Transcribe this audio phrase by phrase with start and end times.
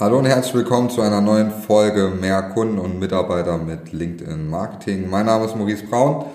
[0.00, 5.10] Hallo und herzlich willkommen zu einer neuen Folge Mehr Kunden und Mitarbeiter mit LinkedIn Marketing.
[5.10, 6.26] Mein Name ist Maurice Braun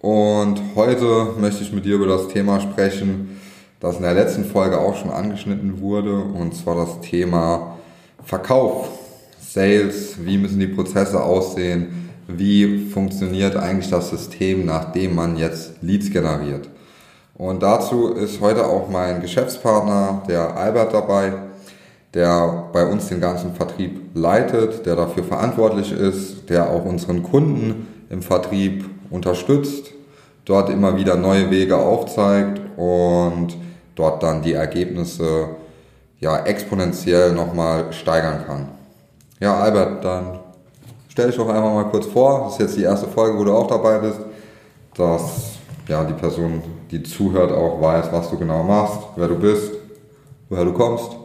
[0.00, 3.40] und heute möchte ich mit dir über das Thema sprechen,
[3.78, 7.76] das in der letzten Folge auch schon angeschnitten wurde, und zwar das Thema
[8.24, 8.88] Verkauf,
[9.40, 16.10] Sales, wie müssen die Prozesse aussehen, wie funktioniert eigentlich das System, nachdem man jetzt Leads
[16.10, 16.68] generiert.
[17.36, 21.32] Und dazu ist heute auch mein Geschäftspartner, der Albert, dabei
[22.14, 27.88] der bei uns den ganzen Vertrieb leitet, der dafür verantwortlich ist, der auch unseren Kunden
[28.08, 29.90] im Vertrieb unterstützt,
[30.44, 33.56] dort immer wieder neue Wege aufzeigt und
[33.96, 35.48] dort dann die Ergebnisse
[36.20, 38.68] ja exponentiell nochmal steigern kann.
[39.40, 40.38] Ja, Albert, dann
[41.08, 42.44] stell dich doch einfach mal kurz vor.
[42.44, 44.20] Das ist jetzt die erste Folge, wo du auch dabei bist,
[44.96, 45.54] dass
[45.88, 49.72] ja, die Person, die zuhört, auch weiß, was du genau machst, wer du bist,
[50.48, 51.23] woher du kommst.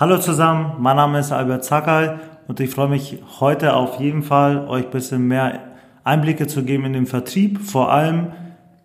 [0.00, 4.68] Hallo zusammen, mein Name ist Albert Zackal und ich freue mich heute auf jeden Fall,
[4.68, 5.58] euch ein bisschen mehr
[6.04, 8.28] Einblicke zu geben in den Vertrieb, vor allem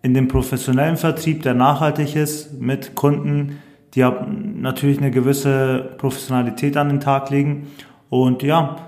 [0.02, 3.62] in den professionellen Vertrieb, der nachhaltig ist, mit Kunden,
[3.94, 4.04] die
[4.56, 7.68] natürlich eine gewisse Professionalität an den Tag legen.
[8.10, 8.78] Und ja,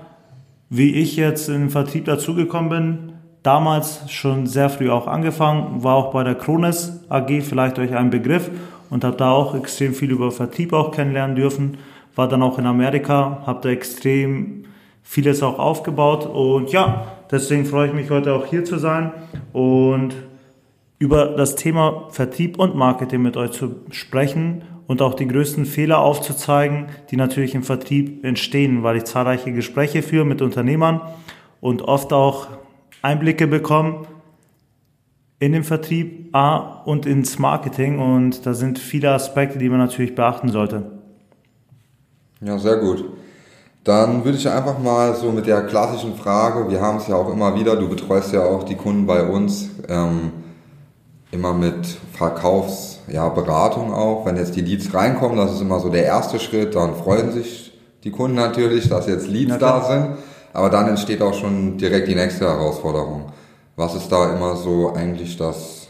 [0.69, 5.95] wie ich jetzt in den Vertrieb dazugekommen bin, damals schon sehr früh auch angefangen, war
[5.95, 8.51] auch bei der Krones AG vielleicht euch ein Begriff
[8.89, 11.77] und habe da auch extrem viel über Vertrieb auch kennenlernen dürfen
[12.17, 14.65] war dann auch in Amerika, habe da extrem
[15.03, 19.11] vieles auch aufgebaut und ja, deswegen freue ich mich heute auch hier zu sein
[19.53, 20.15] und
[20.99, 25.99] über das Thema Vertrieb und Marketing mit euch zu sprechen und auch die größten Fehler
[25.99, 31.01] aufzuzeigen, die natürlich im Vertrieb entstehen, weil ich zahlreiche Gespräche führe mit Unternehmern
[31.61, 32.47] und oft auch
[33.01, 34.07] Einblicke bekomme
[35.39, 40.15] in den Vertrieb A, und ins Marketing und da sind viele Aspekte, die man natürlich
[40.15, 40.96] beachten sollte.
[42.41, 43.03] Ja, sehr gut.
[43.83, 47.31] Dann würde ich einfach mal so mit der klassischen Frage, wir haben es ja auch
[47.31, 50.31] immer wieder, du betreust ja auch die Kunden bei uns, ähm,
[51.31, 54.25] immer mit Verkaufsberatung ja, auch.
[54.25, 57.73] Wenn jetzt die Leads reinkommen, das ist immer so der erste Schritt, dann freuen sich
[58.03, 60.17] die Kunden natürlich, dass jetzt Leads ja, da sind.
[60.53, 63.31] Aber dann entsteht auch schon direkt die nächste Herausforderung.
[63.75, 65.86] Was ist da immer so eigentlich das,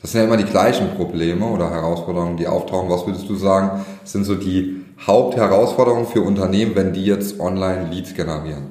[0.00, 2.88] das sind ja immer die gleichen Probleme oder Herausforderungen, die auftauchen.
[2.88, 8.14] Was würdest du sagen, sind so die Hauptherausforderung für Unternehmen, wenn die jetzt online Leads
[8.14, 8.68] generieren?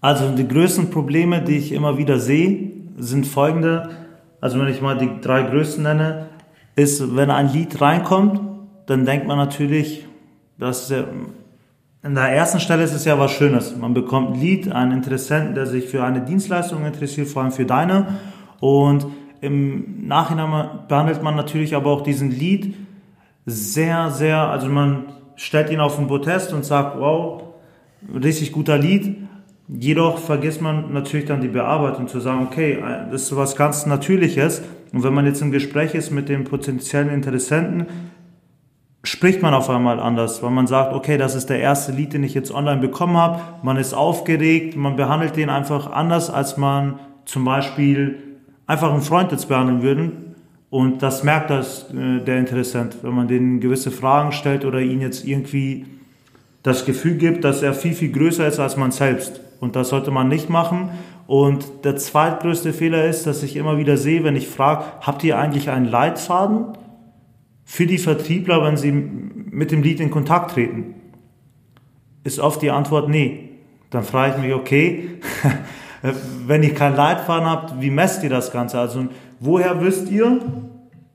[0.00, 3.90] Also die größten Probleme, die ich immer wieder sehe, sind folgende.
[4.40, 6.26] Also wenn ich mal die drei größten nenne,
[6.74, 8.40] ist, wenn ein Lead reinkommt,
[8.86, 10.06] dann denkt man natürlich,
[10.58, 13.76] dass in der ersten Stelle ist es ja was Schönes.
[13.76, 17.66] Man bekommt ein Lead, einen Interessenten, der sich für eine Dienstleistung interessiert, vor allem für
[17.66, 18.18] deine.
[18.60, 19.06] Und
[19.40, 22.74] im Nachhinein behandelt man natürlich aber auch diesen Lead
[23.46, 25.06] sehr, sehr, also man
[25.36, 27.42] stellt ihn auf den Protest und sagt, wow,
[28.22, 29.16] richtig guter Lied.
[29.68, 32.78] Jedoch vergisst man natürlich dann die Bearbeitung zu sagen, okay,
[33.10, 34.62] das ist was ganz Natürliches.
[34.92, 37.86] Und wenn man jetzt im Gespräch ist mit dem potenziellen Interessenten,
[39.02, 42.24] spricht man auf einmal anders, weil man sagt, okay, das ist der erste Lied, den
[42.24, 43.40] ich jetzt online bekommen habe.
[43.62, 48.29] Man ist aufgeregt, man behandelt den einfach anders, als man zum Beispiel
[48.70, 50.12] einfach einen Freund jetzt behandeln würde.
[50.70, 55.00] Und das merkt das, äh, der Interessent, wenn man denen gewisse Fragen stellt oder ihn
[55.00, 55.86] jetzt irgendwie
[56.62, 59.40] das Gefühl gibt, dass er viel, viel größer ist als man selbst.
[59.58, 60.90] Und das sollte man nicht machen.
[61.26, 65.36] Und der zweitgrößte Fehler ist, dass ich immer wieder sehe, wenn ich frage, habt ihr
[65.36, 66.66] eigentlich einen Leitfaden
[67.64, 70.94] für die Vertriebler, wenn sie mit dem Lied in Kontakt treten?
[72.22, 73.48] Ist oft die Antwort nee.
[73.90, 75.08] Dann frage ich mich, okay,
[76.46, 78.78] wenn ihr keinen Leitfaden habt, wie messt ihr das Ganze?
[78.78, 79.06] Also
[79.38, 80.40] woher wisst ihr,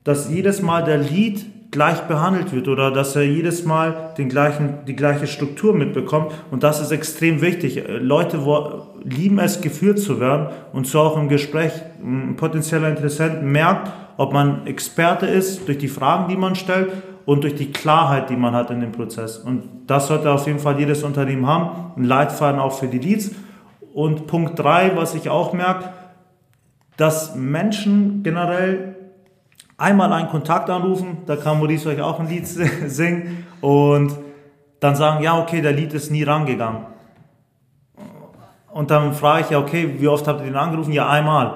[0.04, 4.78] dass jedes Mal der Lead gleich behandelt wird oder dass er jedes Mal den gleichen,
[4.86, 6.32] die gleiche Struktur mitbekommt.
[6.50, 7.82] Und das ist extrem wichtig.
[8.00, 8.40] Leute
[9.04, 11.72] lieben es, geführt zu werden und so auch im Gespräch
[12.02, 16.90] ein potenzieller Interessent merkt, ob man Experte ist durch die Fragen, die man stellt
[17.26, 19.38] und durch die Klarheit, die man hat in dem Prozess.
[19.38, 21.92] Und das sollte auf jeden Fall jedes Unternehmen haben.
[21.96, 23.32] Ein Leitfaden auch für die Leads.
[23.96, 25.88] Und Punkt drei, was ich auch merke,
[26.98, 28.94] dass Menschen generell
[29.78, 32.46] einmal einen Kontakt anrufen, da kann Maurice euch auch ein Lied
[32.86, 34.14] singen und
[34.80, 36.82] dann sagen, ja, okay, der Lied ist nie rangegangen.
[38.70, 40.92] Und dann frage ich ja, okay, wie oft habt ihr den angerufen?
[40.92, 41.54] Ja, einmal.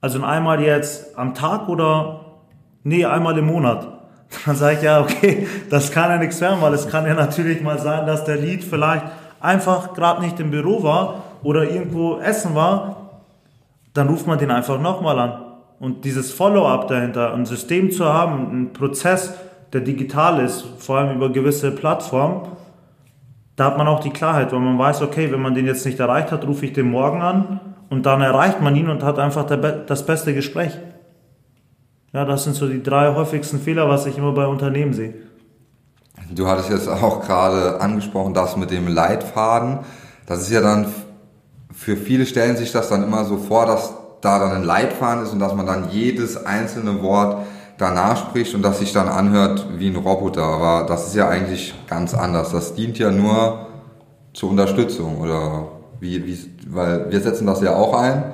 [0.00, 2.40] Also einmal jetzt am Tag oder?
[2.82, 3.86] Nee, einmal im Monat.
[4.44, 7.62] Dann sage ich, ja, okay, das kann ja nichts werden, weil es kann ja natürlich
[7.62, 9.04] mal sein, dass der Lied vielleicht
[9.40, 12.96] einfach gerade nicht im Büro war oder irgendwo essen war,
[13.94, 15.42] dann ruft man den einfach nochmal an.
[15.80, 19.34] Und dieses Follow-up dahinter, ein System zu haben, einen Prozess,
[19.72, 22.48] der digital ist, vor allem über gewisse Plattformen,
[23.56, 26.00] da hat man auch die Klarheit, weil man weiß, okay, wenn man den jetzt nicht
[26.00, 29.44] erreicht hat, rufe ich den morgen an und dann erreicht man ihn und hat einfach
[29.44, 30.78] das beste Gespräch.
[32.12, 35.14] Ja, das sind so die drei häufigsten Fehler, was ich immer bei Unternehmen sehe.
[36.32, 39.80] Du hattest jetzt auch gerade angesprochen, das mit dem Leitfaden.
[40.26, 40.86] Das ist ja dann,
[41.72, 45.32] für viele stellen sich das dann immer so vor, dass da dann ein Leitfaden ist
[45.32, 47.46] und dass man dann jedes einzelne Wort
[47.78, 50.42] danach spricht und das sich dann anhört wie ein Roboter.
[50.42, 52.52] Aber das ist ja eigentlich ganz anders.
[52.52, 53.66] Das dient ja nur
[54.32, 55.68] zur Unterstützung oder
[55.98, 56.38] wie, wie,
[56.68, 58.32] weil wir setzen das ja auch ein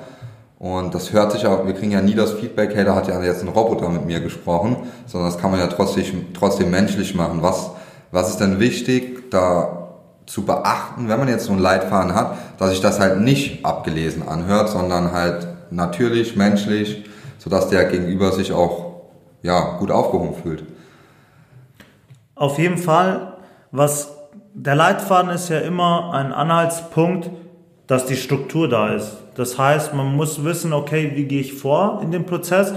[0.58, 3.22] und das hört sich auch, wir kriegen ja nie das Feedback, hey, da hat ja
[3.22, 4.76] jetzt ein Roboter mit mir gesprochen,
[5.06, 7.42] sondern das kann man ja trotzdem, trotzdem menschlich machen.
[7.42, 7.70] Was,
[8.16, 9.90] was ist denn wichtig, da
[10.24, 14.26] zu beachten, wenn man jetzt so ein Leitfaden hat, dass sich das halt nicht abgelesen
[14.26, 17.04] anhört, sondern halt natürlich, menschlich,
[17.36, 19.02] sodass der Gegenüber sich auch
[19.42, 20.64] ja, gut aufgehoben fühlt.
[22.34, 23.34] Auf jeden Fall,
[23.70, 24.16] was
[24.54, 27.28] der Leitfaden ist ja immer ein Anhaltspunkt,
[27.86, 29.18] dass die Struktur da ist.
[29.34, 32.72] Das heißt, man muss wissen, okay, wie gehe ich vor in dem Prozess?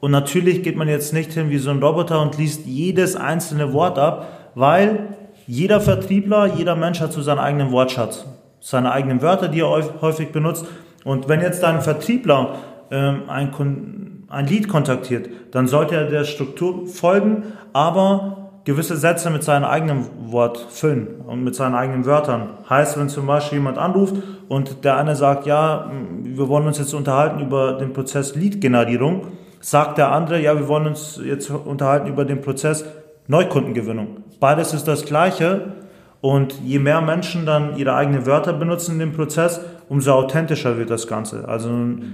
[0.00, 3.72] Und natürlich geht man jetzt nicht hin wie so ein Roboter und liest jedes einzelne
[3.72, 5.08] Wort ab, weil
[5.46, 8.26] jeder Vertriebler, jeder Mensch hat so seinen eigenen Wortschatz,
[8.60, 10.66] seine eigenen Wörter, die er häufig benutzt.
[11.02, 12.56] Und wenn jetzt ein Vertriebler
[12.90, 19.42] ähm, ein, ein Lied kontaktiert, dann sollte er der Struktur folgen, aber gewisse Sätze mit
[19.42, 22.50] seinem eigenen Wort füllen und mit seinen eigenen Wörtern.
[22.68, 24.16] Heißt, wenn zum Beispiel jemand anruft
[24.48, 25.90] und der eine sagt, ja,
[26.22, 29.28] wir wollen uns jetzt unterhalten über den Prozess Lead-Generierung,
[29.60, 32.84] sagt der andere, ja, wir wollen uns jetzt unterhalten über den Prozess
[33.30, 34.24] Neukundengewinnung.
[34.40, 35.72] Beides ist das Gleiche
[36.20, 40.90] und je mehr Menschen dann ihre eigenen Wörter benutzen in dem Prozess, umso authentischer wird
[40.90, 41.48] das Ganze.
[41.48, 41.70] Also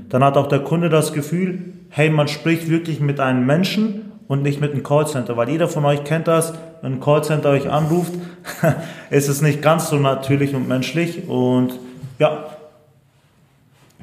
[0.09, 4.43] dann hat auch der Kunde das Gefühl, hey, man spricht wirklich mit einem Menschen und
[4.43, 6.53] nicht mit einem Callcenter, weil jeder von euch kennt das,
[6.83, 8.13] wenn ein Callcenter euch anruft,
[9.11, 11.79] ist es nicht ganz so natürlich und menschlich und
[12.19, 12.45] ja.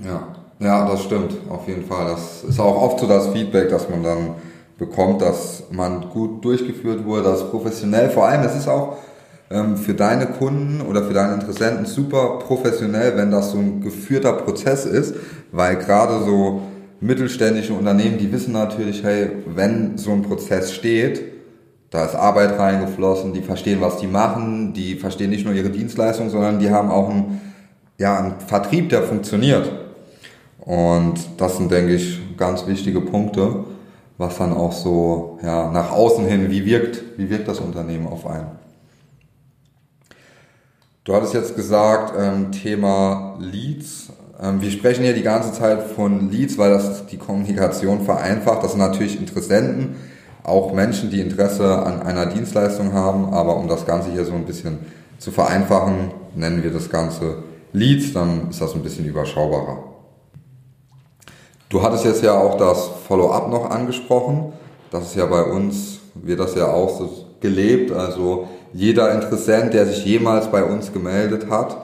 [0.03, 0.27] Ja,
[0.59, 2.07] ja, das stimmt, auf jeden Fall.
[2.07, 4.35] Das ist auch oft so das Feedback, dass man dann
[4.77, 8.97] bekommt, dass man gut durchgeführt wurde, dass professionell, vor allem, es ist auch
[9.49, 14.33] ähm, für deine Kunden oder für deine Interessenten super professionell, wenn das so ein geführter
[14.33, 15.15] Prozess ist,
[15.51, 16.61] weil gerade so
[16.99, 21.21] mittelständische Unternehmen, die wissen natürlich, hey, wenn so ein Prozess steht,
[21.89, 26.29] da ist Arbeit reingeflossen, die verstehen, was die machen, die verstehen nicht nur ihre Dienstleistung,
[26.29, 27.41] sondern die haben auch einen,
[27.99, 29.71] ja, einen Vertrieb, der funktioniert.
[30.59, 33.65] Und das sind, denke ich, ganz wichtige Punkte,
[34.17, 38.27] was dann auch so ja, nach außen hin, wie wirkt, wie wirkt das Unternehmen auf
[38.27, 38.63] einen.
[41.03, 44.09] Du hattest jetzt gesagt, ähm, Thema Leads.
[44.41, 48.63] Ähm, wir sprechen hier die ganze Zeit von Leads, weil das die Kommunikation vereinfacht.
[48.63, 49.95] Das sind natürlich Interessenten,
[50.43, 53.33] auch Menschen, die Interesse an einer Dienstleistung haben.
[53.33, 54.79] Aber um das Ganze hier so ein bisschen
[55.17, 57.43] zu vereinfachen, nennen wir das Ganze
[57.73, 59.92] Leads, dann ist das ein bisschen überschaubarer.
[61.73, 64.53] Du hattest jetzt ja auch das Follow-up noch angesprochen.
[64.91, 67.09] Das ist ja bei uns, wird das ja auch so
[67.39, 67.91] gelebt.
[67.91, 71.75] Also jeder Interessent, der sich jemals bei uns gemeldet hat,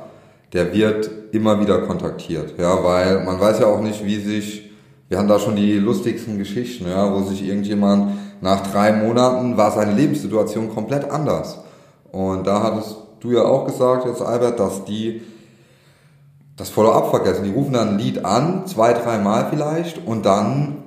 [0.53, 4.69] der wird immer wieder kontaktiert, ja, weil man weiß ja auch nicht, wie sich,
[5.07, 9.71] wir haben da schon die lustigsten Geschichten, ja, wo sich irgendjemand nach drei Monaten war
[9.71, 11.57] seine Lebenssituation komplett anders.
[12.11, 15.21] Und da hattest du ja auch gesagt, jetzt Albert, dass die
[16.59, 17.45] das Follow-up vergessen.
[17.45, 20.83] Die rufen dann ein Lied an, zwei, dreimal vielleicht, und dann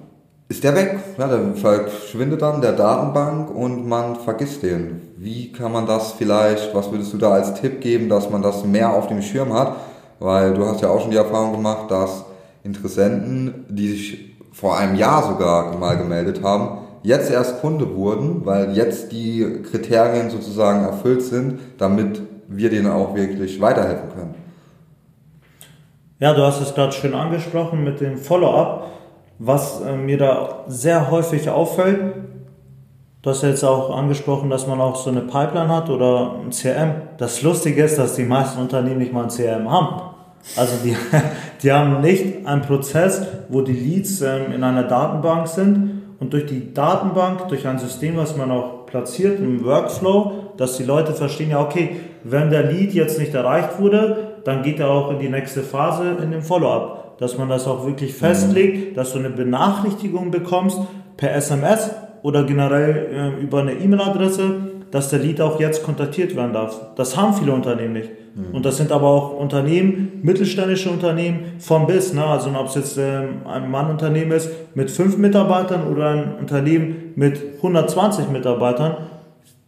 [0.49, 0.99] ist der weg.
[1.17, 5.01] Ja, der verschwindet dann der Datenbank und man vergisst den.
[5.17, 8.65] Wie kann man das vielleicht, was würdest du da als Tipp geben, dass man das
[8.65, 9.77] mehr auf dem Schirm hat?
[10.21, 12.27] Weil du hast ja auch schon die Erfahrung gemacht, dass
[12.65, 18.77] Interessenten, die sich vor einem Jahr sogar mal gemeldet haben, jetzt erst Kunde wurden, weil
[18.77, 24.42] jetzt die Kriterien sozusagen erfüllt sind, damit wir denen auch wirklich weiterhelfen können.
[26.23, 28.87] Ja, du hast es gerade schön angesprochen mit dem Follow-up.
[29.41, 31.99] Was äh, mir da sehr häufig auffällt,
[33.23, 36.51] du hast ja jetzt auch angesprochen, dass man auch so eine Pipeline hat oder ein
[36.51, 36.93] CRM.
[37.19, 40.01] Das Lustige ist, dass die meisten Unternehmen nicht mal ein CRM haben.
[40.55, 40.97] Also die,
[41.65, 46.47] die haben nicht einen Prozess, wo die Leads ähm, in einer Datenbank sind und durch
[46.47, 51.51] die Datenbank, durch ein System, was man auch platziert, im Workflow, dass die Leute verstehen,
[51.51, 55.29] ja okay, wenn der Lead jetzt nicht erreicht wurde, dann geht er auch in die
[55.29, 60.33] nächste Phase in dem Follow-up dass man das auch wirklich festlegt, dass du eine Benachrichtigung
[60.33, 60.81] bekommst
[61.17, 61.91] per SMS
[62.23, 64.57] oder generell äh, über eine E-Mail-Adresse,
[64.91, 66.81] dass der Lead auch jetzt kontaktiert werden darf.
[66.97, 68.11] Das haben viele Unternehmen nicht.
[68.35, 68.57] Mhm.
[68.57, 72.13] Und das sind aber auch Unternehmen, mittelständische Unternehmen von bis.
[72.13, 72.25] Ne?
[72.25, 77.41] Also ob es jetzt ähm, ein Mannunternehmen ist mit fünf Mitarbeitern oder ein Unternehmen mit
[77.59, 78.97] 120 Mitarbeitern,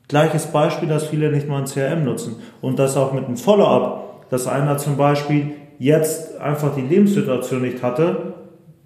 [0.06, 2.36] Gleiches Beispiel, dass viele nicht mal ein CRM nutzen.
[2.60, 7.82] Und das auch mit einem Follow-up, dass einer zum Beispiel jetzt einfach die Lebenssituation nicht
[7.82, 8.34] hatte,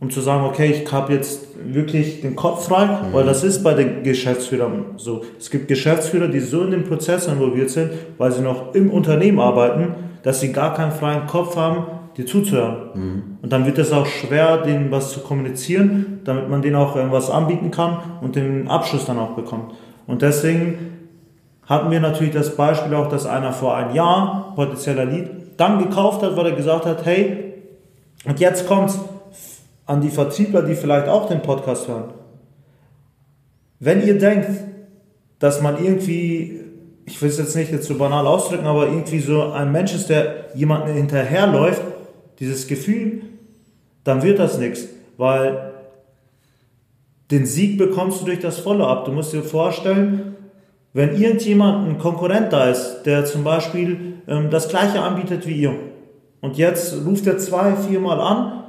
[0.01, 3.13] um zu sagen, okay, ich habe jetzt wirklich den Kopf frei, mhm.
[3.13, 5.23] weil das ist bei den Geschäftsführern so.
[5.39, 9.41] Es gibt Geschäftsführer, die so in den Prozess involviert sind, weil sie noch im Unternehmen
[9.41, 12.77] arbeiten, dass sie gar keinen freien Kopf haben, dir zuzuhören.
[12.95, 13.23] Mhm.
[13.43, 17.31] Und dann wird es auch schwer, denen was zu kommunizieren, damit man denen auch irgendwas
[17.31, 19.75] anbieten kann und den Abschluss dann auch bekommt.
[20.07, 20.98] Und deswegen
[21.69, 26.23] hatten wir natürlich das Beispiel auch, dass einer vor einem Jahr potenzieller Lied dann gekauft
[26.23, 27.55] hat, weil er gesagt hat, hey,
[28.25, 28.99] und jetzt kommt's
[29.85, 32.15] an die Vertriebler, die vielleicht auch den Podcast hören.
[33.81, 34.51] Wenn ihr denkt,
[35.39, 36.61] dass man irgendwie,
[37.05, 40.09] ich will es jetzt nicht jetzt so banal ausdrücken, aber irgendwie so ein Mensch ist,
[40.09, 41.83] der jemanden hinterherläuft,
[42.41, 43.23] dieses Gefühl,
[44.05, 45.73] dann wird das nichts, weil
[47.31, 49.05] den Sieg bekommst du durch das Follow-up.
[49.05, 50.38] Du musst dir vorstellen,
[50.99, 55.75] wenn irgendjemand, ein Konkurrent da ist, der zum Beispiel ähm, das gleiche anbietet wie ihr,
[56.41, 58.65] und jetzt ruft er zwei, viermal an,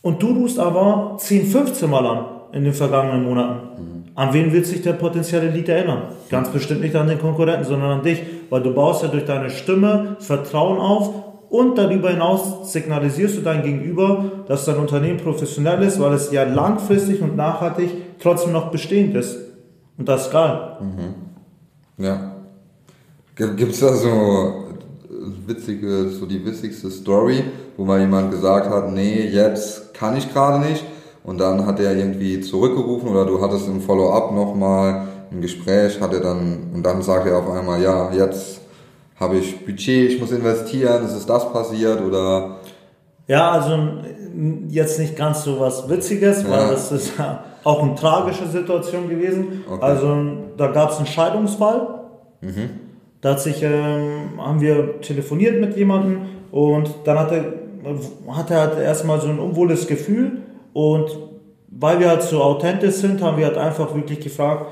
[0.00, 3.82] und du rufst aber 10, 15 Mal an in den vergangenen Monaten.
[3.82, 4.04] Mhm.
[4.14, 6.04] An wen wird sich der potenzielle Lead erinnern?
[6.30, 9.50] Ganz bestimmt nicht an den Konkurrenten, sondern an dich, weil du baust ja durch deine
[9.50, 11.10] Stimme Vertrauen auf
[11.50, 16.44] und darüber hinaus signalisierst du dein Gegenüber, dass dein Unternehmen professionell ist, weil es ja
[16.44, 17.90] langfristig und nachhaltig
[18.20, 19.36] trotzdem noch bestehend ist.
[19.98, 20.78] Und das ist geil.
[20.80, 21.25] Mhm.
[21.98, 22.32] Ja.
[23.34, 24.66] Gibt es da so
[25.46, 27.44] witzige, so die witzigste Story,
[27.76, 30.84] wo mal jemand gesagt hat, nee, jetzt kann ich gerade nicht.
[31.24, 36.12] Und dann hat er irgendwie zurückgerufen oder du hattest im Follow-up nochmal ein Gespräch, hat
[36.12, 38.60] er dann, und dann sagt er auf einmal, ja, jetzt
[39.18, 42.58] habe ich Budget, ich muss investieren, ist es das passiert oder?
[43.26, 43.76] Ja, also
[44.68, 46.50] jetzt nicht ganz so was Witziges, ja.
[46.50, 49.64] weil das ist ja auch eine tragische Situation gewesen.
[49.68, 49.84] Okay.
[49.84, 50.16] Also
[50.56, 51.88] da gab es einen Scheidungsfall.
[52.40, 52.70] Mhm.
[53.20, 56.20] Da hat sich, ähm, haben wir telefoniert mit jemandem
[56.52, 57.44] und dann hat er,
[58.32, 60.42] hat er halt erstmal so ein unwohles Gefühl
[60.72, 61.18] und
[61.68, 64.66] weil wir halt so authentisch sind, haben wir halt einfach wirklich gefragt,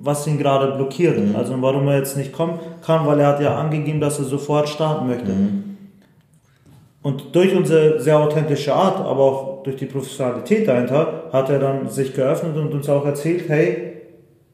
[0.00, 1.18] was ihn gerade blockiert.
[1.18, 1.36] Mhm.
[1.36, 4.68] Also warum er jetzt nicht kommen kann, weil er hat ja angegeben, dass er sofort
[4.68, 5.30] starten möchte.
[5.30, 5.73] Mhm.
[7.04, 11.90] Und durch unsere sehr authentische Art, aber auch durch die Professionalität dahinter, hat er dann
[11.90, 14.00] sich geöffnet und uns auch erzählt, hey,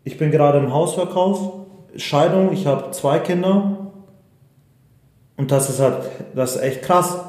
[0.02, 1.52] ich bin gerade im Hausverkauf,
[1.95, 3.92] Scheidung, ich habe zwei Kinder
[5.37, 5.99] und das ist halt,
[6.35, 7.21] das ist echt krass,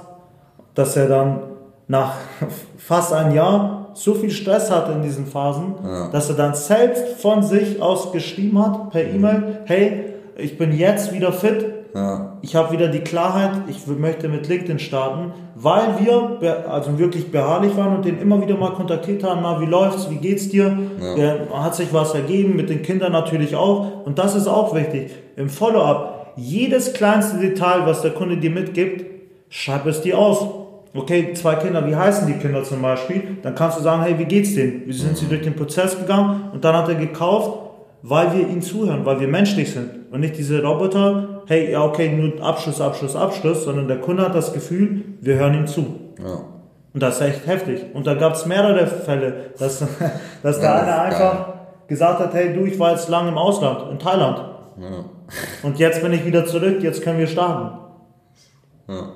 [0.73, 1.41] dass er dann
[1.87, 2.15] nach
[2.77, 6.09] fast einem Jahr so viel Stress hatte in diesen Phasen, ja.
[6.09, 9.03] dass er dann selbst von sich aus geschrieben hat per.
[9.03, 12.37] E-Mail, hey, ich bin jetzt wieder fit, ja.
[12.41, 17.75] ich habe wieder die Klarheit, ich möchte mit LinkedIn starten, weil wir also wirklich beharrlich
[17.77, 20.77] waren und den immer wieder mal kontaktiert haben, na, wie läuft's, wie geht's dir,
[21.17, 21.63] ja.
[21.63, 25.49] hat sich was ergeben, mit den Kindern natürlich auch und das ist auch wichtig, im
[25.49, 29.05] Follow-up, jedes kleinste Detail, was der Kunde dir mitgibt,
[29.49, 30.47] schreib es dir aus
[30.93, 33.37] okay, zwei Kinder, wie heißen die Kinder zum Beispiel?
[33.41, 34.83] Dann kannst du sagen, hey, wie geht's denen?
[34.85, 36.49] Wie sind sie durch den Prozess gegangen?
[36.53, 37.59] Und dann hat er gekauft,
[38.01, 40.00] weil wir ihnen zuhören, weil wir menschlich sind.
[40.11, 44.35] Und nicht diese Roboter, hey, ja, okay, nur Abschluss, Abschluss, Abschluss, sondern der Kunde hat
[44.35, 45.85] das Gefühl, wir hören ihm zu.
[46.19, 46.41] Ja.
[46.93, 47.85] Und das ist echt heftig.
[47.93, 49.79] Und da gab es mehrere Fälle, dass,
[50.43, 51.55] dass der ja, eine einfach geil.
[51.87, 54.39] gesagt hat, hey, du, ich war jetzt lange im Ausland, in Thailand.
[54.81, 55.05] Ja.
[55.63, 57.77] Und jetzt bin ich wieder zurück, jetzt können wir starten.
[58.89, 59.13] Ja,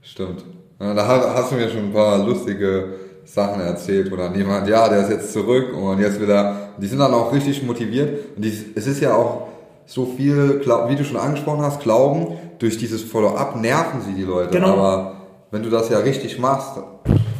[0.00, 0.44] stimmt.
[0.80, 2.94] Ja, da hast du mir schon ein paar lustige
[3.24, 6.98] Sachen erzählt, wo dann jemand, ja, der ist jetzt zurück und jetzt wieder, die sind
[6.98, 9.51] dann auch richtig motiviert und die, es ist ja auch
[9.86, 14.50] so viel, wie du schon angesprochen hast, Glauben, durch dieses Follow-up nerven sie die Leute,
[14.50, 14.74] genau.
[14.74, 15.12] aber
[15.50, 16.80] wenn du das ja richtig machst,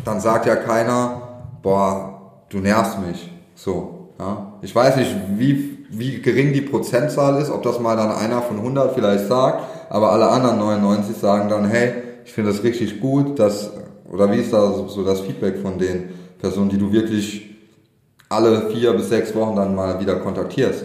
[0.05, 1.23] dann sagt ja keiner,
[1.63, 4.53] boah, du nervst mich, so, ja.
[4.63, 8.59] Ich weiß nicht, wie, wie gering die Prozentzahl ist, ob das mal dann einer von
[8.59, 11.93] 100 vielleicht sagt, aber alle anderen 99 sagen dann, hey,
[12.25, 13.71] ich finde das richtig gut, dass,
[14.11, 17.51] oder wie ist da so das Feedback von den Personen, die du wirklich
[18.29, 20.85] alle vier bis sechs Wochen dann mal wieder kontaktierst?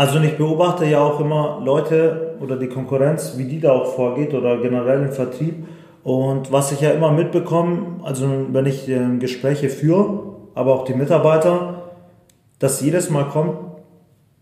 [0.00, 4.32] Also ich beobachte ja auch immer Leute oder die Konkurrenz, wie die da auch vorgeht
[4.32, 5.66] oder generell im Vertrieb.
[6.02, 10.22] Und was ich ja immer mitbekomme, also wenn ich äh, Gespräche führe,
[10.54, 11.82] aber auch die Mitarbeiter,
[12.58, 13.58] dass jedes Mal kommt,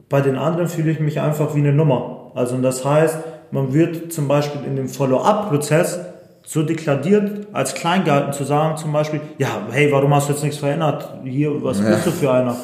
[0.09, 2.31] bei den anderen fühle ich mich einfach wie eine Nummer.
[2.37, 3.19] Also das heißt,
[3.50, 5.99] man wird zum Beispiel in dem Follow-up-Prozess
[6.47, 10.45] so deklariert, als klein gehalten zu sagen, zum Beispiel, ja, hey, warum hast du jetzt
[10.45, 11.15] nichts verändert?
[11.25, 11.88] Hier, was ja.
[11.88, 12.55] bist du für einer?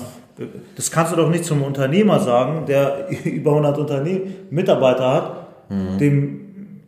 [0.77, 5.99] Das kannst du doch nicht zum Unternehmer sagen, der über 100 Unternehmen, Mitarbeiter hat, mhm.
[5.99, 6.41] dem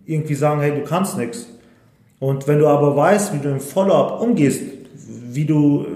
[0.04, 1.48] irgendwie sagen, hey, du kannst nichts.
[2.18, 4.62] Und wenn du aber weißt, wie du im Follow-up umgehst,
[5.30, 5.86] wie du äh,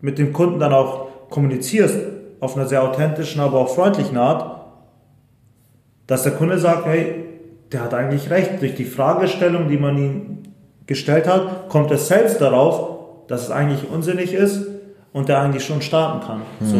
[0.00, 1.96] mit dem Kunden dann auch kommunizierst,
[2.40, 4.60] auf einer sehr authentischen, aber auch freundlichen Art,
[6.06, 7.24] dass der Kunde sagt, hey,
[7.72, 8.60] der hat eigentlich recht.
[8.60, 10.38] Durch die Fragestellung, die man ihm
[10.86, 14.73] gestellt hat, kommt er selbst darauf, dass es eigentlich unsinnig ist
[15.14, 16.42] und der eigentlich schon starten kann.
[16.60, 16.66] Mhm.
[16.66, 16.76] So.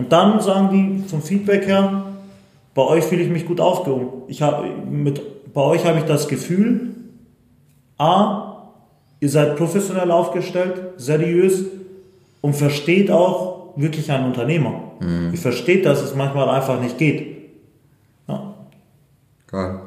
[0.00, 2.02] Und dann sagen die vom Feedback her,
[2.74, 4.24] bei euch fühle ich mich gut aufgehoben.
[4.28, 6.94] Ich hab, mit, bei euch habe ich das Gefühl,
[7.96, 8.72] A,
[9.20, 11.64] ihr seid professionell aufgestellt, seriös
[12.42, 14.74] und versteht auch wirklich einen Unternehmer.
[15.00, 15.30] Mhm.
[15.32, 17.38] Ihr versteht, dass es manchmal einfach nicht geht.
[18.28, 18.54] Ja.
[19.46, 19.80] Geil.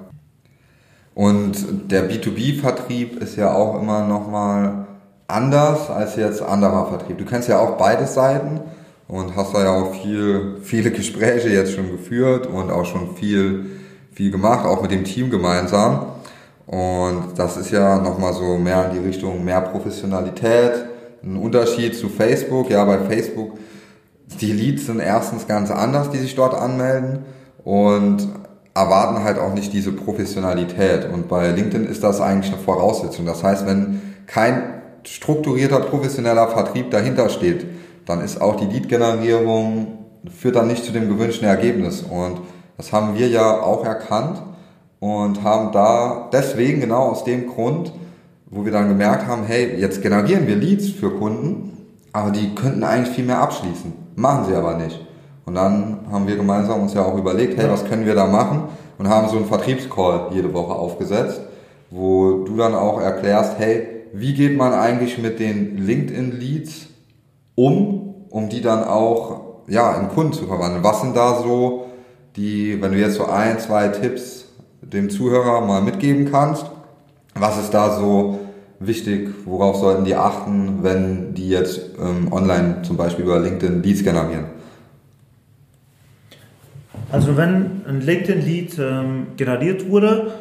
[1.13, 4.87] Und der B2B-Vertrieb ist ja auch immer nochmal
[5.29, 7.17] anders als jetzt anderer Vertrieb.
[7.17, 8.61] Du kennst ja auch beide Seiten
[9.07, 13.65] und hast da ja auch viel, viele Gespräche jetzt schon geführt und auch schon viel,
[14.11, 16.07] viel gemacht, auch mit dem Team gemeinsam.
[16.65, 20.85] Und das ist ja nochmal so mehr in die Richtung mehr Professionalität.
[21.23, 22.69] Ein Unterschied zu Facebook.
[22.69, 23.57] Ja, bei Facebook,
[24.39, 27.19] die Leads sind erstens ganz anders, die sich dort anmelden
[27.63, 28.27] und
[28.75, 31.09] erwarten halt auch nicht diese Professionalität.
[31.11, 33.25] Und bei LinkedIn ist das eigentlich eine Voraussetzung.
[33.25, 37.65] Das heißt, wenn kein strukturierter, professioneller Vertrieb dahinter steht,
[38.05, 39.99] dann ist auch die Lead-Generierung,
[40.35, 42.01] führt dann nicht zu dem gewünschten Ergebnis.
[42.01, 42.41] Und
[42.77, 44.41] das haben wir ja auch erkannt
[44.99, 47.93] und haben da deswegen genau aus dem Grund,
[48.49, 52.83] wo wir dann gemerkt haben, hey, jetzt generieren wir Leads für Kunden, aber die könnten
[52.83, 53.93] eigentlich viel mehr abschließen.
[54.15, 54.99] Machen sie aber nicht.
[55.45, 58.63] Und dann haben wir gemeinsam uns ja auch überlegt, hey, was können wir da machen?
[58.97, 61.41] Und haben so einen Vertriebscall jede Woche aufgesetzt,
[61.89, 66.87] wo du dann auch erklärst, hey, wie geht man eigentlich mit den LinkedIn-Leads
[67.55, 70.83] um, um die dann auch ja, in Kunden zu verwandeln.
[70.83, 71.85] Was sind da so
[72.35, 74.45] die, wenn du jetzt so ein, zwei Tipps
[74.81, 76.65] dem Zuhörer mal mitgeben kannst,
[77.35, 78.39] was ist da so
[78.79, 84.03] wichtig, worauf sollten die achten, wenn die jetzt ähm, online zum Beispiel über LinkedIn Leads
[84.03, 84.45] generieren?
[87.11, 90.31] Also wenn ein LinkedIn-Lead ähm, generiert wurde,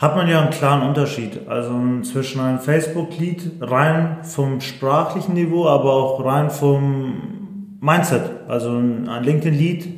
[0.00, 1.46] hat man ja einen klaren Unterschied.
[1.46, 8.22] Also zwischen einem Facebook-Lead rein vom sprachlichen Niveau, aber auch rein vom Mindset.
[8.48, 9.88] Also ein LinkedIn-Lead,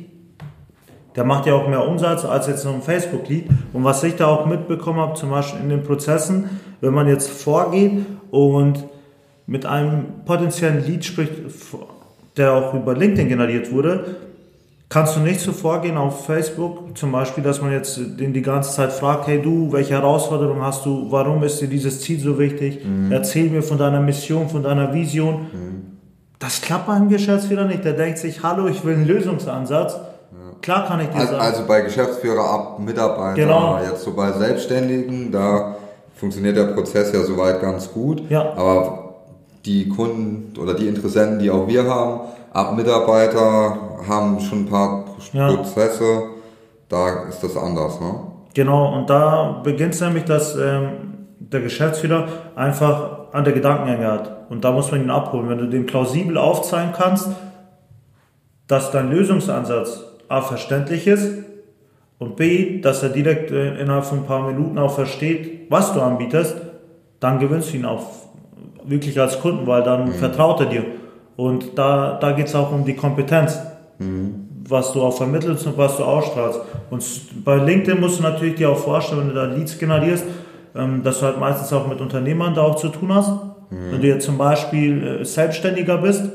[1.15, 3.45] der macht ja auch mehr Umsatz als jetzt noch ein Facebook-Lead.
[3.71, 6.49] Und was ich da auch mitbekommen habe, zum Beispiel in den Prozessen,
[6.81, 8.83] wenn man jetzt vorgeht und
[9.47, 11.31] mit einem potenziellen Lead spricht,
[12.35, 14.17] der auch über LinkedIn generiert wurde,
[14.93, 18.71] Kannst du nicht so vorgehen auf Facebook, zum Beispiel, dass man jetzt den die ganze
[18.75, 22.85] Zeit fragt, hey du, welche Herausforderung hast du, warum ist dir dieses Ziel so wichtig,
[22.85, 23.11] mhm.
[23.11, 25.47] erzähl mir von deiner Mission, von deiner Vision.
[25.51, 25.97] Mhm.
[26.37, 29.93] Das klappt beim Geschäftsführer nicht, der denkt sich, hallo, ich will einen Lösungsansatz.
[29.93, 30.59] Ja.
[30.61, 31.43] Klar kann ich dir also, sagen.
[31.43, 33.79] Also bei Geschäftsführer ab Mitarbeiter, genau.
[33.83, 35.75] jetzt so bei Selbstständigen, da
[36.13, 38.29] funktioniert der Prozess ja soweit ganz gut.
[38.29, 38.41] Ja.
[38.55, 39.15] Aber
[39.65, 42.19] die Kunden oder die Interessenten, die auch wir haben,
[42.51, 45.53] ab Mitarbeiter haben schon ein paar ja.
[45.53, 46.23] Prozesse,
[46.89, 48.13] da ist das anders, ne?
[48.53, 54.49] Genau, und da beginnt es nämlich, dass ähm, der Geschäftsführer einfach an der Gedankengänge hat.
[54.49, 55.49] Und da muss man ihn abholen.
[55.49, 57.29] Wenn du dem plausibel aufzeigen kannst,
[58.67, 61.43] dass dein Lösungsansatz A verständlich ist
[62.19, 66.01] und B, dass er direkt äh, innerhalb von ein paar Minuten auch versteht, was du
[66.01, 66.55] anbietest,
[67.19, 68.05] dann gewinnst du ihn auch
[68.85, 70.13] wirklich als Kunden, weil dann mhm.
[70.13, 70.85] vertraut er dir.
[71.35, 73.59] Und da, da geht es auch um die Kompetenz,
[73.99, 74.47] mhm.
[74.67, 76.59] was du auch vermittelst und was du ausstrahlst.
[76.89, 77.03] Und
[77.43, 80.25] bei LinkedIn musst du natürlich dir auch vorstellen, wenn du da Leads generierst,
[80.75, 83.31] ähm, dass du halt meistens auch mit Unternehmern da auch zu tun hast.
[83.69, 83.91] Mhm.
[83.91, 86.29] Wenn du jetzt zum Beispiel äh, Selbstständiger bist,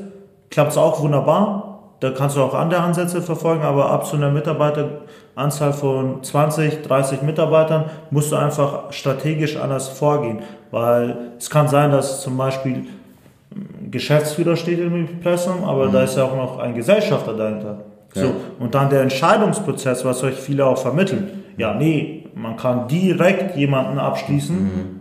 [0.51, 1.95] klappt es auch wunderbar.
[2.01, 7.23] Da kannst du auch andere Ansätze verfolgen, aber ab zu einer Mitarbeiteranzahl von 20, 30
[7.23, 10.41] Mitarbeitern musst du einfach strategisch anders vorgehen.
[10.71, 12.87] Weil es kann sein, dass zum Beispiel
[13.91, 15.93] Geschäftsführer steht im Impressum, aber mhm.
[15.93, 17.85] da ist ja auch noch ein Gesellschafter dahinter.
[18.15, 18.23] Ja.
[18.23, 21.45] So, und dann der Entscheidungsprozess, was euch viele auch vermitteln.
[21.57, 24.57] Ja, nee, man kann direkt jemanden abschließen.
[24.57, 25.01] Mhm.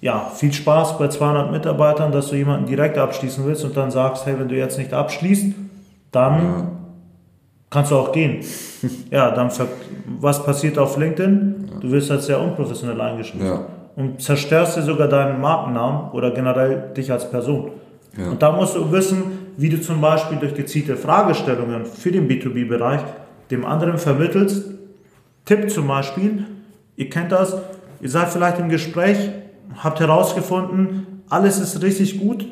[0.00, 4.26] Ja, viel Spaß bei 200 Mitarbeitern, dass du jemanden direkt abschließen willst und dann sagst,
[4.26, 5.54] hey, wenn du jetzt nicht abschließt,
[6.12, 6.68] dann ja.
[7.70, 8.44] kannst du auch gehen.
[9.10, 9.50] ja, dann
[10.20, 11.70] was passiert auf LinkedIn?
[11.80, 13.46] Du wirst halt sehr unprofessionell eingeschrieben.
[13.96, 17.72] Und zerstörst dir sogar deinen Markennamen oder generell dich als Person.
[18.16, 18.30] Ja.
[18.30, 19.22] Und da musst du wissen,
[19.56, 23.00] wie du zum Beispiel durch gezielte Fragestellungen für den B2B-Bereich
[23.50, 24.70] dem anderen vermittelst.
[25.44, 26.44] Tipp zum Beispiel,
[26.96, 27.56] ihr kennt das,
[28.00, 29.30] ihr seid vielleicht im Gespräch,
[29.76, 32.46] habt herausgefunden, alles ist richtig gut,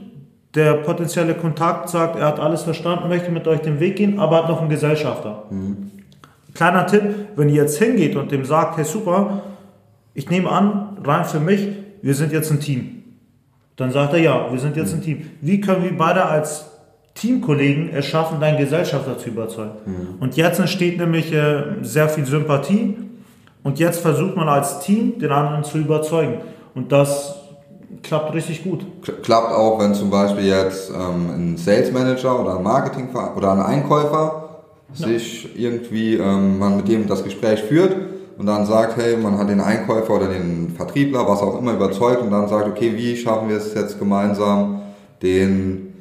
[0.54, 4.38] der potenzielle Kontakt sagt, er hat alles verstanden, möchte mit euch den Weg gehen, aber
[4.38, 5.44] hat noch einen Gesellschafter.
[5.50, 5.90] Mhm.
[6.54, 7.02] Kleiner Tipp,
[7.34, 9.42] wenn ihr jetzt hingeht und dem sagt, hey super,
[10.14, 11.68] ich nehme an, rein für mich,
[12.02, 13.02] wir sind jetzt ein Team.
[13.76, 15.30] Dann sagt er, ja, wir sind jetzt ein Team.
[15.40, 16.66] Wie können wir beide als
[17.14, 19.72] Teamkollegen es schaffen, deinen Gesellschafter zu überzeugen.
[19.86, 20.08] Mhm.
[20.20, 22.96] Und jetzt entsteht nämlich äh, sehr viel Sympathie
[23.62, 26.38] und jetzt versucht man als Team den anderen zu überzeugen.
[26.74, 27.36] Und das
[28.02, 28.84] klappt richtig gut.
[29.22, 33.60] Klappt auch, wenn zum Beispiel jetzt ähm, ein Sales Manager oder ein Marketing oder ein
[33.60, 35.06] Einkäufer ja.
[35.06, 37.94] sich irgendwie ähm, man mit dem das Gespräch führt
[38.36, 42.22] und dann sagt, hey, man hat den Einkäufer oder den Vertriebler, was auch immer, überzeugt
[42.22, 44.82] und dann sagt, okay, wie schaffen wir es jetzt gemeinsam,
[45.22, 45.94] den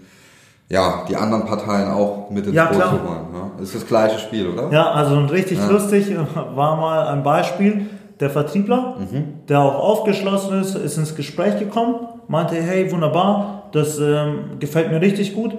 [0.69, 3.27] ja, die anderen Parteien auch mit ins ja, Boot zu holen.
[3.33, 3.51] Ja?
[3.57, 4.71] Das ist das gleiche Spiel, oder?
[4.71, 5.67] Ja, also richtig ja.
[5.69, 6.07] lustig
[6.55, 7.85] war mal ein Beispiel.
[8.19, 9.45] Der Vertriebler, mhm.
[9.49, 11.95] der auch aufgeschlossen ist, ist ins Gespräch gekommen,
[12.27, 15.53] meinte, hey, wunderbar, das ähm, gefällt mir richtig gut.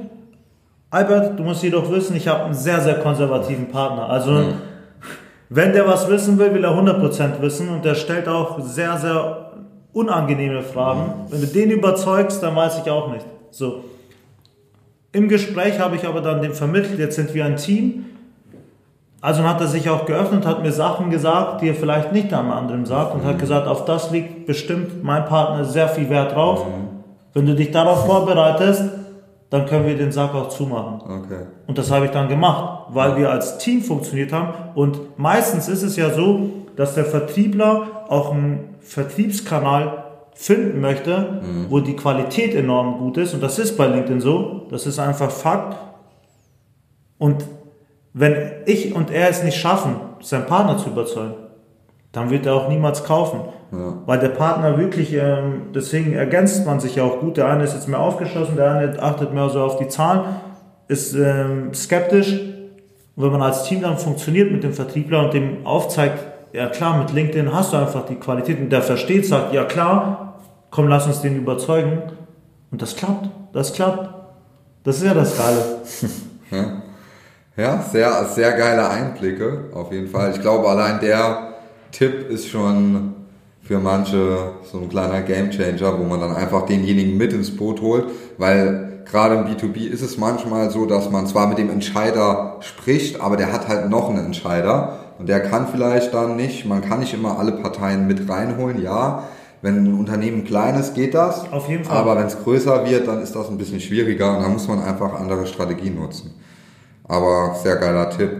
[0.90, 4.08] Albert, du musst jedoch wissen, ich habe einen sehr, sehr konservativen Partner.
[4.08, 4.54] Also, mhm.
[5.48, 9.52] Wenn der was wissen will, will er 100% wissen und der stellt auch sehr, sehr
[9.92, 11.00] unangenehme Fragen.
[11.00, 11.32] Mhm.
[11.32, 13.24] Wenn du den überzeugst, dann weiß ich auch nicht.
[13.50, 13.84] So.
[15.12, 18.06] Im Gespräch habe ich aber dann dem vermittelt, jetzt sind wir ein Team.
[19.20, 22.50] Also hat er sich auch geöffnet, hat mir Sachen gesagt, die er vielleicht nicht einem
[22.50, 23.28] anderen sagt und mhm.
[23.28, 26.66] hat gesagt, auf das liegt bestimmt mein Partner sehr viel Wert drauf.
[26.66, 26.88] Mhm.
[27.32, 28.90] Wenn du dich darauf vorbereitest,
[29.50, 31.00] dann können wir den Sack auch zumachen.
[31.02, 31.46] Okay.
[31.66, 34.52] Und das habe ich dann gemacht, weil wir als Team funktioniert haben.
[34.74, 40.04] Und meistens ist es ja so, dass der Vertriebler auch einen Vertriebskanal
[40.34, 41.66] finden möchte, mhm.
[41.70, 43.34] wo die Qualität enorm gut ist.
[43.34, 44.66] Und das ist bei LinkedIn so.
[44.70, 45.76] Das ist einfach Fakt.
[47.18, 47.44] Und
[48.12, 51.34] wenn ich und er es nicht schaffen, seinen Partner zu überzeugen,
[52.14, 53.40] dann wird er auch niemals kaufen.
[53.72, 53.98] Ja.
[54.06, 57.36] Weil der Partner wirklich, ähm, deswegen ergänzt man sich ja auch gut.
[57.36, 60.22] Der eine ist jetzt mehr aufgeschlossen, der eine achtet mehr so auf die Zahlen,
[60.86, 62.32] ist ähm, skeptisch.
[63.16, 66.18] Und wenn man als Team dann funktioniert mit dem Vertriebler und dem aufzeigt,
[66.52, 70.40] ja klar, mit LinkedIn hast du einfach die Qualität und der versteht, sagt, ja klar,
[70.70, 72.02] komm, lass uns den überzeugen.
[72.70, 74.08] Und das klappt, das klappt.
[74.84, 75.62] Das ist ja das Geile.
[77.56, 80.30] ja, sehr, sehr geile Einblicke, auf jeden Fall.
[80.32, 81.53] Ich glaube, allein der
[81.94, 83.14] Tipp ist schon
[83.62, 88.06] für manche so ein kleiner Gamechanger, wo man dann einfach denjenigen mit ins Boot holt,
[88.36, 93.20] weil gerade im B2B ist es manchmal so, dass man zwar mit dem Entscheider spricht,
[93.20, 97.00] aber der hat halt noch einen Entscheider und der kann vielleicht dann nicht, man kann
[97.00, 99.24] nicht immer alle Parteien mit reinholen, ja.
[99.62, 101.50] Wenn ein Unternehmen klein ist, geht das.
[101.50, 101.96] Auf jeden Fall.
[101.96, 104.82] Aber wenn es größer wird, dann ist das ein bisschen schwieriger und da muss man
[104.82, 106.34] einfach andere Strategien nutzen.
[107.06, 108.30] Aber sehr geiler Tipp.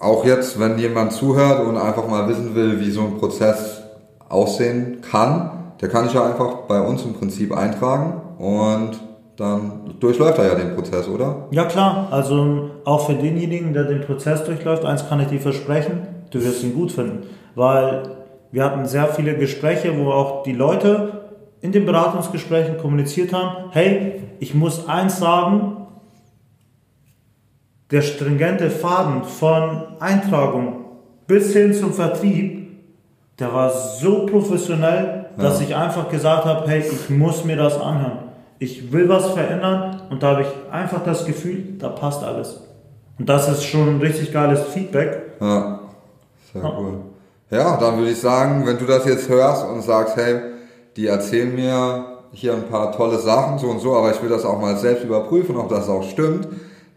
[0.00, 3.82] Auch jetzt, wenn jemand zuhört und einfach mal wissen will, wie so ein Prozess
[4.30, 8.92] aussehen kann, der kann sich ja einfach bei uns im Prinzip eintragen und
[9.36, 11.48] dann durchläuft er ja den Prozess, oder?
[11.50, 16.00] Ja klar, also auch für denjenigen, der den Prozess durchläuft, eins kann ich dir versprechen,
[16.30, 18.02] du wirst ihn gut finden, weil
[18.52, 21.20] wir hatten sehr viele Gespräche, wo auch die Leute
[21.60, 25.76] in den Beratungsgesprächen kommuniziert haben, hey, ich muss eins sagen,
[27.90, 30.84] der stringente Faden von Eintragung
[31.26, 32.68] bis hin zum Vertrieb,
[33.38, 35.66] der war so professionell, dass ja.
[35.66, 40.22] ich einfach gesagt habe, hey, ich muss mir das anhören ich will was verändern und
[40.22, 42.60] da habe ich einfach das Gefühl, da passt alles.
[43.18, 45.32] Und das ist schon ein richtig geiles Feedback.
[45.40, 45.80] Ja,
[46.52, 46.72] sehr ja.
[46.78, 46.98] cool.
[47.50, 50.40] Ja, dann würde ich sagen, wenn du das jetzt hörst und sagst, hey,
[50.94, 54.44] die erzählen mir hier ein paar tolle Sachen, so und so, aber ich will das
[54.44, 56.46] auch mal selbst überprüfen, ob das auch stimmt,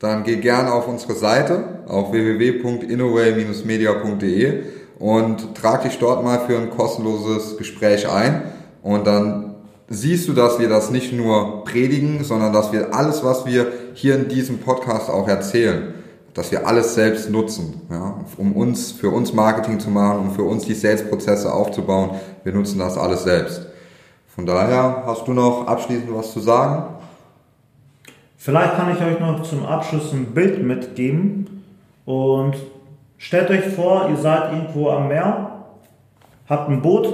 [0.04, 4.64] dann geh gerne auf unsere Seite auf www.innoway-media.de
[5.00, 8.42] und trag dich dort mal für ein kostenloses Gespräch ein
[8.82, 9.56] und dann
[9.88, 14.16] siehst du, dass wir das nicht nur predigen, sondern dass wir alles, was wir hier
[14.16, 15.94] in diesem Podcast auch erzählen,
[16.34, 20.44] dass wir alles selbst nutzen, ja, um uns, für uns Marketing zu machen, um für
[20.44, 22.20] uns die Sales-Prozesse aufzubauen.
[22.44, 23.68] Wir nutzen das alles selbst.
[24.36, 26.93] Von daher hast du noch abschließend was zu sagen?
[28.44, 31.64] Vielleicht kann ich euch noch zum Abschluss ein Bild mitgeben
[32.04, 32.56] und
[33.18, 35.64] stellt euch vor, ihr seid irgendwo am Meer,
[36.50, 37.08] habt ein Boot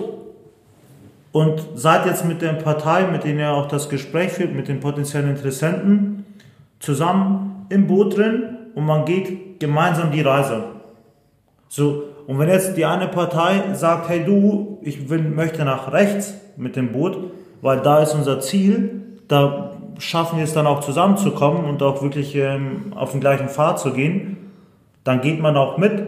[1.32, 4.80] und seid jetzt mit der Partei, mit denen ihr auch das Gespräch führt, mit den
[4.80, 6.26] potenziellen Interessenten,
[6.80, 10.64] zusammen im Boot drin und man geht gemeinsam die Reise.
[11.68, 16.34] So, und wenn jetzt die eine Partei sagt, hey du, ich will, möchte nach rechts
[16.58, 17.20] mit dem Boot,
[17.62, 19.69] weil da ist unser Ziel, da
[20.00, 23.92] schaffen wir es dann auch zusammenzukommen und auch wirklich ähm, auf den gleichen Pfad zu
[23.92, 24.38] gehen,
[25.04, 26.04] dann geht man auch mit,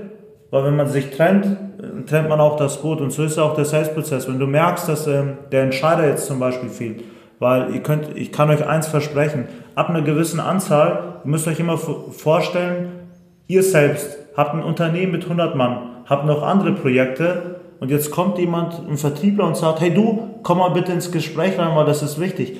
[0.49, 3.01] weil wenn man sich trennt, äh, trennt man auch das Boot.
[3.01, 4.27] Und so ist auch der Sales-Prozess.
[4.27, 7.03] Wenn du merkst, dass ähm, der Entscheider jetzt zum Beispiel fehlt,
[7.39, 11.59] weil ihr könnt, ich kann euch eins versprechen, ab einer gewissen Anzahl, ihr müsst euch
[11.59, 12.91] immer vorstellen,
[13.47, 18.37] ihr selbst habt ein Unternehmen mit 100 Mann, habt noch andere Projekte und jetzt kommt
[18.37, 22.03] jemand, ein Vertriebler und sagt, hey du, komm mal bitte ins Gespräch rein, weil das
[22.03, 22.57] ist wichtig.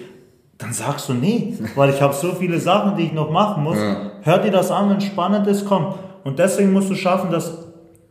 [0.61, 3.77] Dann sagst du nee, weil ich habe so viele Sachen, die ich noch machen muss.
[3.77, 4.11] Ja.
[4.21, 5.93] Hör dir das an, wenn spannend ist, komm.
[6.23, 7.51] Und deswegen musst du schaffen, dass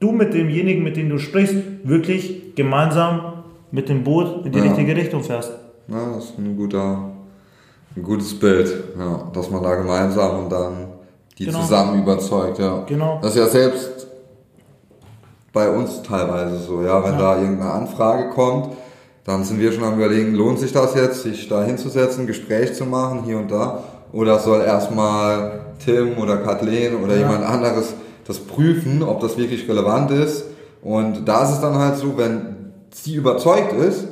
[0.00, 4.64] du mit demjenigen, mit dem du sprichst, wirklich gemeinsam mit dem Boot in die Ja.
[4.64, 5.52] richtige Richtung fährst.
[5.88, 6.98] Ja, das ist ein guter,
[7.96, 10.72] ein gutes Bild, ja, dass man da gemeinsam und dann
[11.38, 11.60] die Genau.
[11.60, 12.82] zusammen überzeugt, ja.
[12.86, 13.18] Genau.
[13.22, 14.06] Das ist ja selbst
[15.52, 18.74] bei uns teilweise so, ja, wenn da irgendeine Anfrage kommt,
[19.30, 22.84] dann sind wir schon am überlegen, lohnt sich das jetzt, sich da hinzusetzen, Gespräch zu
[22.84, 27.20] machen, hier und da, oder soll erstmal Tim oder Kathleen oder Ja.
[27.20, 27.94] jemand anderes
[28.26, 30.44] das prüfen, ob das wirklich relevant ist.
[30.82, 34.04] Und da ist es dann halt so, wenn sie überzeugt ist,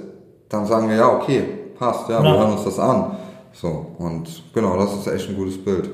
[0.48, 1.42] dann sagen wir, ja, okay,
[1.78, 2.38] passt, ja, wir Ja.
[2.38, 3.16] hören uns das an.
[3.52, 5.90] So, und genau, das ist echt ein gutes Bild.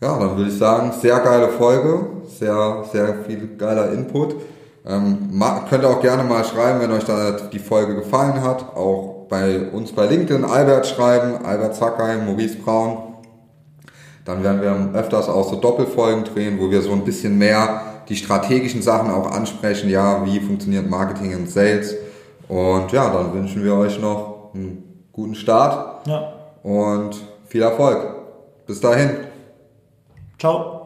[0.00, 2.06] Ja, dann würde ich sagen, sehr geile Folge,
[2.38, 4.36] sehr, sehr viel geiler Input.
[4.86, 8.76] Ähm, könnt ihr auch gerne mal schreiben, wenn euch da die Folge gefallen hat.
[8.76, 13.14] Auch bei uns bei LinkedIn Albert schreiben, Albert Zackheim, Maurice Braun.
[14.24, 14.62] Dann werden
[14.92, 19.10] wir öfters auch so Doppelfolgen drehen, wo wir so ein bisschen mehr die strategischen Sachen
[19.10, 19.88] auch ansprechen.
[19.88, 21.94] Ja, wie funktioniert Marketing und Sales?
[22.48, 26.32] Und ja, dann wünschen wir euch noch einen guten Start Ja.
[26.62, 27.16] und
[27.46, 27.98] viel Erfolg.
[28.66, 29.10] Bis dahin.
[30.38, 30.79] Ciao.